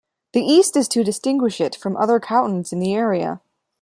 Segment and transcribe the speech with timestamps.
[0.33, 3.39] The East is to distinguish it from other Cowtons in the area.